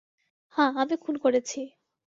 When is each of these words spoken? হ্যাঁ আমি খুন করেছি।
হ্যাঁ 0.55 0.71
আমি 0.75 0.95
খুন 0.97 1.15
করেছি। 1.17 1.59